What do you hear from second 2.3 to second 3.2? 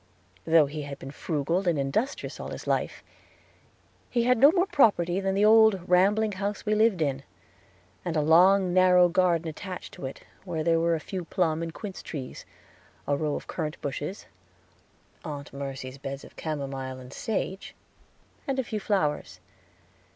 all his life,